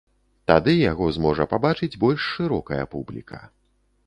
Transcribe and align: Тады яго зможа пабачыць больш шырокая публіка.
Тады 0.51 0.73
яго 0.91 1.09
зможа 1.19 1.47
пабачыць 1.53 1.99
больш 2.05 2.21
шырокая 2.33 2.81
публіка. 2.97 3.45